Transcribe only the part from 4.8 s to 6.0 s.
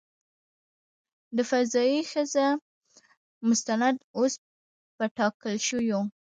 په ټاکل شویو.